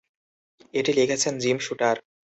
[0.73, 1.95] এটি লিখেছেন Jim shooter.